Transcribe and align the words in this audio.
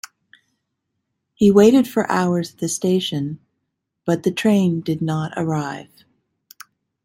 He 1.35 1.51
waited 1.51 1.87
for 1.87 2.11
hours 2.11 2.53
at 2.53 2.57
the 2.57 2.67
station, 2.69 3.39
but 4.03 4.23
the 4.23 4.31
train 4.31 4.81
did 4.81 4.99
not 4.99 5.31
arrive. 5.37 6.05